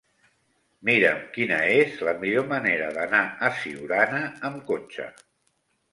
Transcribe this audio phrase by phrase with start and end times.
[0.87, 5.07] Mira'm quina és la millor manera d'anar a Siurana amb cotxe.